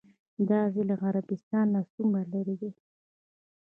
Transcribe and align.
دا 0.49 0.59
ځای 0.73 0.83
له 0.89 0.95
عربستان 1.07 1.65
نه 1.75 1.81
څومره 1.93 2.23
لرې 2.33 2.55
دی؟ 2.61 2.71